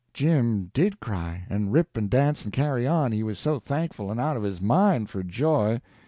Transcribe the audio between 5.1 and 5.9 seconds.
for joy.